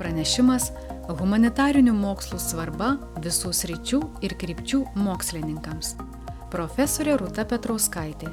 [0.00, 0.70] Pranešimas
[1.12, 5.90] humanitarinių mokslų svarba visų sričių ir krypčių mokslininkams.
[6.48, 8.30] Profesorė Rūta Petrauskaitė,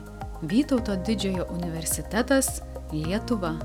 [0.47, 2.61] Vytauto didžiojo universitetas,
[2.93, 3.57] Lietuva.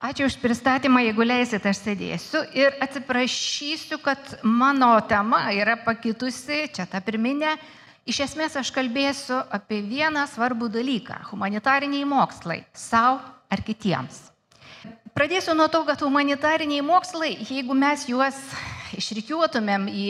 [0.00, 6.88] Ačiū už pristatymą, jeigu leisit, aš sėdėsiu ir atsiprašysiu, kad mano tema yra pakitusi, čia
[6.88, 7.58] ta pirminė.
[8.08, 13.20] Iš esmės aš kalbėsiu apie vieną svarbų dalyką- humanitariniai mokslai- savo
[13.52, 14.28] ar kitiems.
[15.12, 18.38] Pradėsiu nuo to, kad humanitariniai mokslai, jeigu mes juos
[18.96, 20.06] išrikiuotumėm į,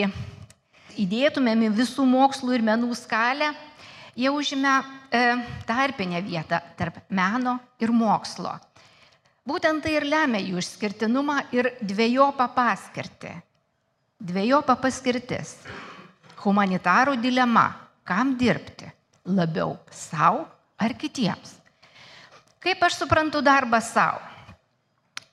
[1.02, 3.50] įdėtumėm į visų mokslų ir menų skalę,
[4.14, 4.76] jie užima
[5.10, 5.22] e,
[5.66, 8.54] tarpinę vietą tarp meno ir mokslo.
[9.42, 13.32] Būtent tai ir lemia jų išskirtinumą ir dviejopą paskirtį.
[14.22, 15.56] Dviejopa paskirtis.
[16.44, 17.66] Humanitarų dilema.
[18.06, 18.86] Kam dirbti?
[19.34, 20.44] Labiau savo
[20.78, 21.61] ar kitiems?
[22.62, 24.20] Kaip aš suprantu darbą savo?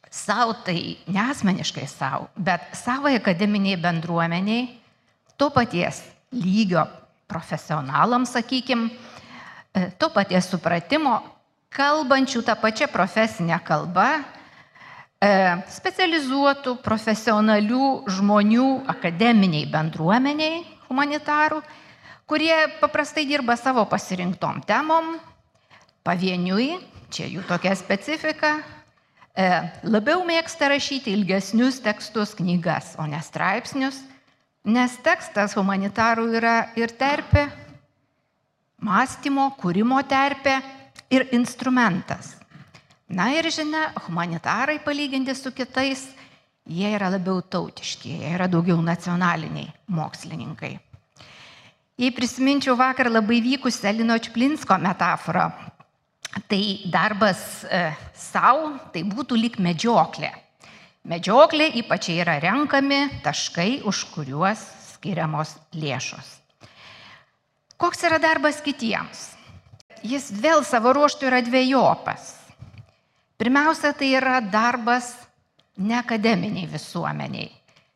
[0.10, 4.64] Savo tai nesmeniškai savo, bet savai akademiniai bendruomeniai,
[5.38, 6.02] to paties
[6.34, 6.88] lygio
[7.30, 8.90] profesionalams, sakykime,
[10.02, 11.20] to paties supratimo,
[11.70, 14.10] kalbančių tą pačią profesinę kalbą,
[15.22, 15.32] e,
[15.70, 21.62] specializuotų profesionalių žmonių akademiniai bendruomeniai, humanitarų,
[22.26, 25.20] kurie paprastai dirba savo pasirinktom temom,
[26.02, 26.80] pavieniui
[27.12, 28.60] čia jų tokia specifika,
[29.34, 29.48] e,
[29.84, 34.02] labiau mėgsta rašyti ilgesnius tekstus, knygas, o ne straipsnius,
[34.70, 37.48] nes tekstas humanitarų yra ir terpė,
[38.86, 40.60] mąstymo, kūrimo terpė
[41.12, 42.36] ir instrumentas.
[43.10, 46.06] Na ir žinia, humanitarai palyginti su kitais,
[46.70, 50.76] jie yra labiau tautiški, jie yra daugiau nacionaliniai mokslininkai.
[52.00, 55.50] Jei prisiminčiau vakar labai vykusią Lino Čplinsko metaforą,
[56.48, 60.32] tai darbas e, savo, tai būtų lik medžioklė.
[61.10, 64.62] Medžioklė ypač yra renkami taškai, už kuriuos
[64.94, 66.36] skiriamos lėšos.
[67.80, 69.30] Koks yra darbas kitiems?
[70.04, 72.36] Jis vėl savo ruoštų yra dviejopas.
[73.40, 75.14] Pirmiausia, tai yra darbas
[75.80, 77.48] ne akademiniai visuomeniai,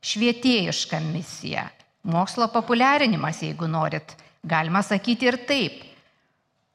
[0.03, 1.67] švietėjiška misija,
[2.07, 5.81] mokslo populiarinimas, jeigu norit, galima sakyti ir taip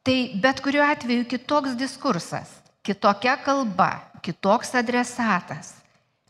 [0.08, 2.48] Tai bet kuriuo atveju kitoks diskursas,
[2.80, 3.90] kitokia kalba,
[4.24, 5.74] kitoks adresatas.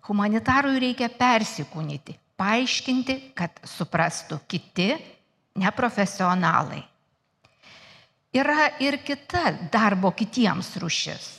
[0.08, 4.88] Humanitarui reikia persikūnyti, paaiškinti, kad suprastų kiti
[5.62, 6.80] neprofesionalai.
[8.34, 11.30] Yra ir kita darbo kitiems rušis.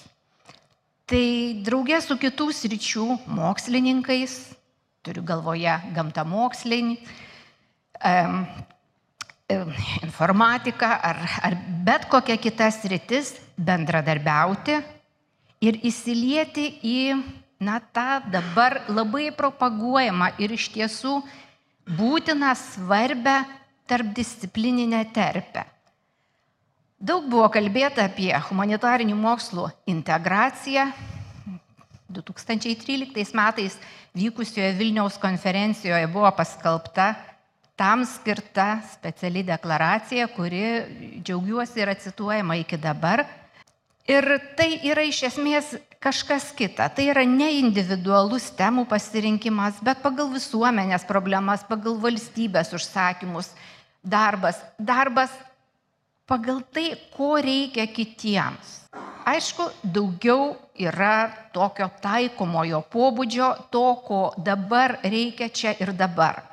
[1.11, 1.25] Tai
[1.67, 4.39] draugė su kitų sričių mokslininkais,
[5.03, 7.01] turiu galvoje gamtamokslinį,
[9.49, 14.77] informatika ar, ar bet kokia kita sritis bendradarbiauti
[15.65, 16.99] ir įsilieti į,
[17.59, 21.17] na, tą dabar labai propaguojamą ir iš tiesų
[21.97, 23.41] būtiną svarbę
[23.89, 25.65] tarpdisciplininę terpę.
[26.99, 30.91] Daug buvo kalbėta apie humanitarinių mokslų integraciją.
[32.09, 33.77] 2013 metais
[34.17, 37.13] vykusioje Vilniaus konferencijoje buvo paskelbta
[37.79, 40.63] tam skirta speciali deklaracija, kuri
[41.23, 43.23] džiaugiuosi yra cituojama iki dabar.
[44.09, 44.25] Ir
[44.57, 46.89] tai yra iš esmės kažkas kita.
[46.91, 53.53] Tai yra ne individualus temų pasirinkimas, bet pagal visuomenės problemas, pagal valstybės užsakymus
[54.03, 54.59] darbas.
[54.79, 55.31] Darbas
[56.27, 58.75] pagal tai, ko reikia kitiems.
[59.29, 66.48] Aišku, daugiau yra tokio taikomojo pobūdžio, to, ko dabar reikia čia ir dabar.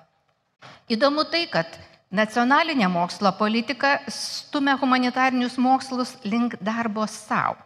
[0.92, 1.78] Įdomu tai, kad
[2.14, 7.58] nacionalinė mokslo politika stumia humanitarinius mokslus link darbo savo.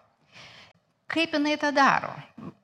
[1.10, 2.12] Kaip jinai tą daro?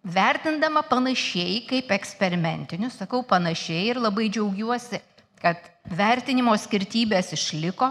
[0.06, 5.00] Vertindama panašiai kaip eksperimentinius, sakau panašiai ir labai džiaugiuosi,
[5.42, 5.58] kad
[5.90, 7.90] vertinimo skirtybės išliko,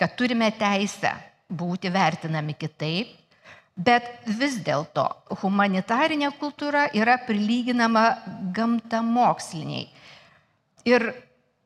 [0.00, 1.12] kad turime teisę
[1.52, 3.12] būti vertinami kitaip,
[3.76, 4.08] bet
[4.40, 5.04] vis dėlto
[5.42, 8.06] humanitarinė kultūra yra prilyginama
[8.56, 9.84] gamtamoksliniai.
[10.88, 11.10] Ir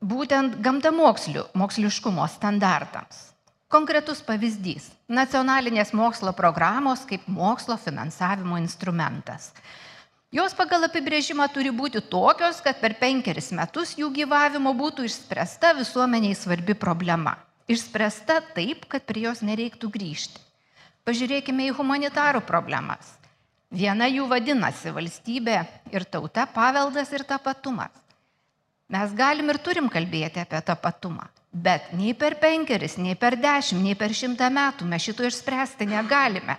[0.05, 3.31] būtent gamtamokslių moksliškumo standartams.
[3.73, 4.91] Konkretus pavyzdys-
[5.21, 9.53] nacionalinės mokslo programos kaip mokslo finansavimo instrumentas.
[10.31, 16.35] Jos pagal apibrėžimą turi būti tokios, kad per penkeris metus jų gyvavimo būtų išspręsta visuomeniai
[16.35, 17.37] svarbi problema.
[17.69, 20.41] Išspręsta taip, kad prie jos nereiktų grįžti.
[21.07, 23.15] Pažiūrėkime į humanitarų problemas.
[23.71, 28.04] Viena jų vadinasi valstybė ir tauta, paveldas ir tapatumas.
[28.93, 33.97] Mes galim ir turim kalbėti apie tapatumą, bet nei per penkeris, nei per dešimt, nei
[33.97, 36.59] per šimtą metų mes šito išspręsti negalime.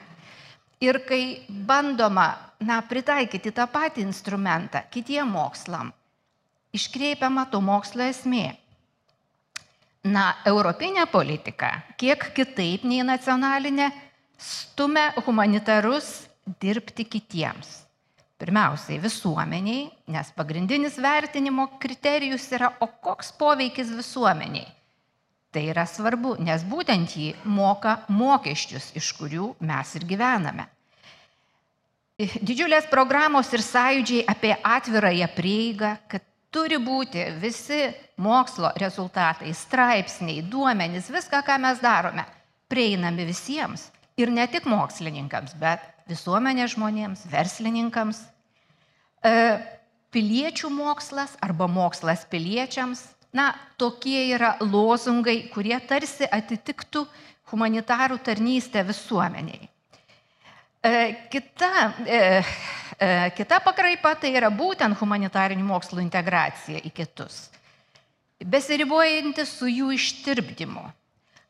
[0.82, 5.94] Ir kai bandoma, na, pritaikyti tą patį instrumentą kitiem mokslam,
[6.76, 8.58] iškreipiama to mokslo esmė.
[10.06, 13.92] Na, europinė politika, kiek kitaip nei nacionalinė,
[14.38, 16.26] stumia humanitarus
[16.62, 17.85] dirbti kitiems.
[18.36, 24.68] Pirmiausiai visuomeniai, nes pagrindinis vertinimo kriterijus yra, o koks poveikis visuomeniai.
[25.56, 30.68] Tai yra svarbu, nes būtent jį moka mokesčius, iš kurių mes ir gyvename.
[32.20, 37.82] Didžiulės programos ir sąjūdžiai apie atvirąją prieigą, kad turi būti visi
[38.20, 42.28] mokslo rezultatai, straipsniai, duomenys, viską, ką mes darome,
[42.68, 43.90] prieinami visiems.
[44.20, 48.22] Ir ne tik mokslininkams, bet visuomenės žmonėms, verslininkams.
[49.26, 49.36] E,
[50.16, 53.04] piliečių mokslas arba mokslas piliečiams
[53.36, 57.02] Na, tokie yra lozungai, kurie tarsi atitiktų
[57.52, 59.68] humanitarų tarnystę visuomeniai.
[60.86, 60.92] E,
[61.34, 61.72] kita,
[62.08, 62.44] e,
[63.36, 67.50] kita pakraipa tai yra būtent humanitarinių mokslų integracija į kitus,
[68.40, 70.86] besiribojanti su jų ištirpdymu.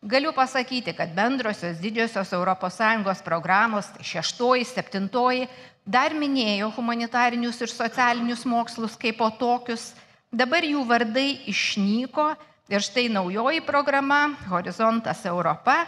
[0.05, 5.47] Galiu pasakyti, kad bendrosios didžiosios ES programos, tai šeštoji, septintoji,
[5.85, 9.93] dar minėjo humanitarinius ir socialinius mokslus kaip po tokius
[10.35, 12.25] Dabar jų vardai išnyko
[12.67, 15.85] ir štai naujoji programa Horizontas Europa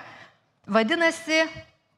[0.63, 1.41] vadinasi,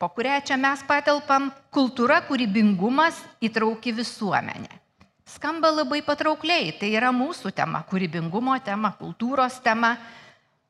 [0.01, 4.71] po kurią čia mes patelpam, kultūra, kūrybingumas įtrauki visuomenę.
[5.29, 9.99] Skamba labai patraukliai, tai yra mūsų tema, kūrybingumo tema, kultūros tema.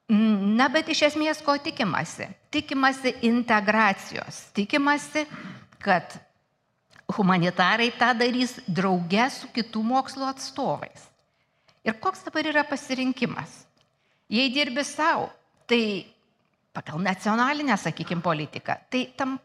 [0.10, 2.26] Na, bet iš esmės ko tikimasi?
[2.50, 5.28] Tikimasi integracijos, tikimasi,
[5.86, 6.16] kad
[7.14, 11.06] humanitarai tą darys drauge su kitų mokslo atstovais.
[11.86, 13.54] Ir koks dabar yra pasirinkimas?
[14.30, 15.30] Jei dirbi savo,
[15.70, 16.06] tai
[16.74, 19.38] pagal nacionalinę, sakykime, politiką, tai tam,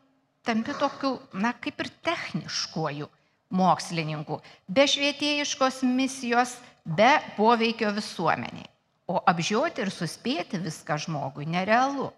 [0.44, 3.08] tampi tokiu, na, kaip ir techniškuoju
[3.55, 8.74] mokslininku, be švietėjiškos misijos, be poveikio visuomeniai.
[9.04, 12.08] O apžiūrėti ir suspėti viską žmogui nerealu.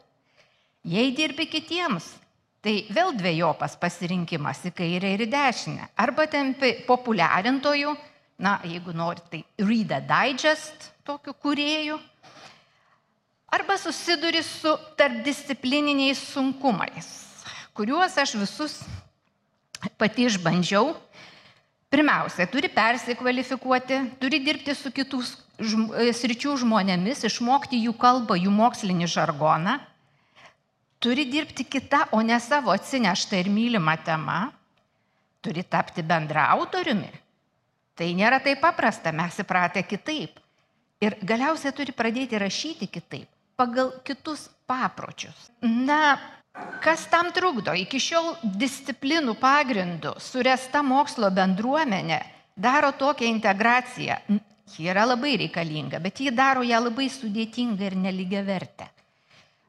[0.86, 2.12] Jei dirbi kitiems,
[2.62, 5.88] tai vėl dviejopas pasirinkimas į kairę ir į dešinę.
[5.98, 7.94] Arba tampi populiarintojų,
[8.38, 11.98] na, jeigu nori, tai Reader Digest tokiu kuriejų,
[13.50, 17.10] arba susiduri su tarpdisciplininiais sunkumais,
[17.74, 18.78] kuriuos aš visus
[19.98, 20.94] pati išbandžiau.
[21.96, 25.22] Pirmiausia, turi persikvalifikuoti, turi dirbti su kitų
[26.12, 29.78] sričių žmonėmis, išmokti jų kalbą, jų mokslinį žargoną,
[31.00, 34.40] turi dirbti kita, o ne savo atsineštą ir mylimą temą,
[35.40, 37.08] turi tapti bendra autoriumi,
[37.96, 40.36] Tai nėra taip paprasta, mes įpratę kitaip.
[41.00, 45.48] Ir galiausiai turi pradėti rašyti kitaip, pagal kitus papročius.
[45.64, 46.18] Na,
[46.84, 47.74] kas tam trukdo?
[47.74, 52.20] Iki šiol disciplinų pagrindų suresta mokslo bendruomenė
[52.56, 54.18] daro tokią integraciją.
[54.76, 58.88] Ji yra labai reikalinga, bet ji daro ją labai sudėtingą ir neligia vertę.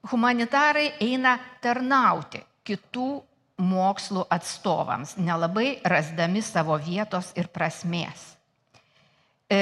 [0.10, 3.10] Humanitarai eina tarnauti kitų
[3.58, 8.34] mokslų atstovams, nelabai rasdami savo vietos ir prasmės.
[9.50, 9.60] E,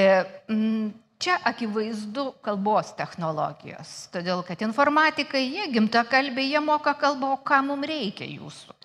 [1.18, 7.62] čia akivaizdu kalbos technologijos, todėl kad informatikai, jie gimta kalbė, jie moka kalbą, o ką
[7.66, 8.76] mums reikia jūsų.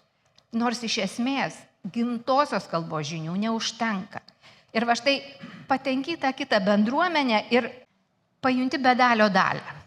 [0.62, 1.58] Nors iš esmės
[1.88, 4.22] gimtosios kalbos žinių neužtenka.
[4.72, 5.18] Ir va štai
[5.68, 7.68] patenki tą kitą bendruomenę ir
[8.44, 9.80] pajunti bedalio dalę.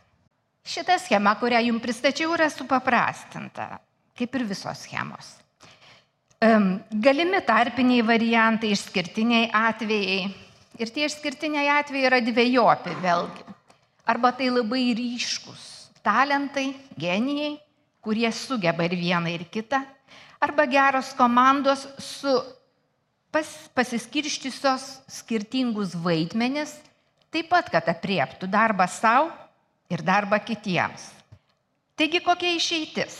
[0.64, 3.74] Šita schema, kurią jums pristačiau, yra supaprastinta
[4.18, 5.34] kaip ir visos schemos.
[7.06, 10.26] Galimi tarpiniai variantai, išskirtiniai atvejai.
[10.80, 13.46] Ir tie išskirtiniai atvejai yra dviejopi vėlgi.
[14.10, 15.70] Arba tai labai ryškus
[16.04, 17.56] talentai, genijai,
[18.04, 19.80] kurie sugeba ir vieną, ir kitą.
[20.40, 22.32] Arba geros komandos su
[23.32, 26.76] pas, pasiskirščiusios skirtingus vaidmenis,
[27.32, 29.32] taip pat, kad apriektų darbą savo
[29.90, 31.08] ir darbą kitiems.
[31.96, 33.16] Taigi kokia išeitis?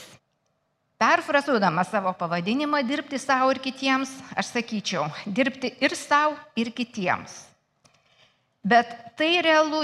[0.95, 7.33] Perfrazuodama savo pavadinimą dirbti savo ir kitiems, aš sakyčiau, dirbti ir savo, ir kitiems.
[8.63, 9.83] Bet tai realu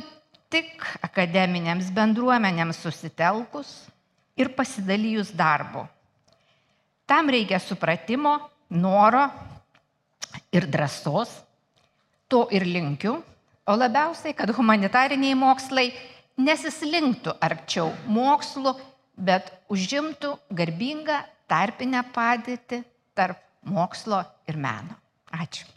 [0.52, 3.74] tik akademinėms bendruomenėms susitelkus
[4.40, 5.84] ir pasidalijus darbu.
[7.06, 8.38] Tam reikia supratimo,
[8.72, 9.26] noro
[10.56, 11.34] ir drąsos,
[12.32, 13.18] to ir linkiu,
[13.68, 15.90] o labiausiai, kad humanitariniai mokslai
[16.40, 18.78] nesislinktų arčiau mokslo
[19.18, 22.84] bet užimtų garbingą tarpinę padėtį
[23.18, 24.98] tarp mokslo ir meno.
[25.32, 25.68] Ačiū.